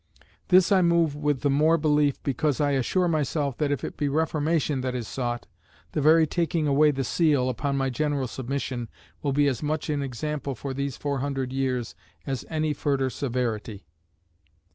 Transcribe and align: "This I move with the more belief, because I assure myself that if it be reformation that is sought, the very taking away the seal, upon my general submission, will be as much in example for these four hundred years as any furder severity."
"This 0.47 0.71
I 0.71 0.81
move 0.81 1.15
with 1.15 1.41
the 1.41 1.49
more 1.51 1.77
belief, 1.77 2.23
because 2.23 2.59
I 2.59 2.71
assure 2.71 3.07
myself 3.07 3.55
that 3.59 3.71
if 3.71 3.83
it 3.83 3.97
be 3.97 4.09
reformation 4.09 4.81
that 4.81 4.95
is 4.95 5.07
sought, 5.07 5.45
the 5.91 6.01
very 6.01 6.25
taking 6.25 6.65
away 6.65 6.89
the 6.89 7.03
seal, 7.03 7.49
upon 7.49 7.77
my 7.77 7.91
general 7.91 8.25
submission, 8.25 8.89
will 9.21 9.31
be 9.31 9.45
as 9.45 9.61
much 9.61 9.91
in 9.91 10.01
example 10.01 10.55
for 10.55 10.73
these 10.73 10.97
four 10.97 11.19
hundred 11.19 11.53
years 11.53 11.93
as 12.25 12.43
any 12.49 12.73
furder 12.73 13.11
severity." 13.11 13.85